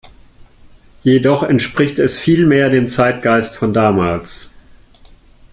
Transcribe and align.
Jedoch 1.03 1.43
entspricht 1.43 1.99
es 1.99 2.17
viel 2.17 2.47
mehr 2.47 2.71
dem 2.71 2.89
Zeitgeist 2.89 3.55
von 3.55 3.71
damals. 3.71 4.49